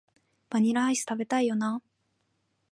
[0.49, 1.79] バニラアイス、食べたいよな